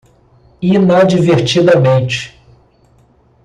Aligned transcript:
Inadvertidamente 0.67 2.33